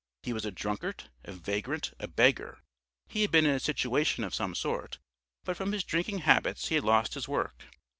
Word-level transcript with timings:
He 0.23 0.33
was 0.33 0.45
a 0.47 0.51
drunkard, 0.51 1.11
a 1.25 1.31
vagrant, 1.31 1.93
a 1.99 2.07
beggar, 2.07 2.63
he 3.07 3.21
had 3.21 3.29
been 3.29 3.45
in 3.45 3.53
a 3.53 3.59
situation 3.59 4.23
of 4.23 4.33
some 4.33 4.55
sort, 4.55 4.97
but 5.43 5.55
from 5.55 5.73
his 5.73 5.83
drinking 5.83 6.21
habits 6.25 6.69
he 6.69 6.73
had 6.73 6.83
lost 6.83 7.13
his 7.13 7.27
work. 7.27 7.65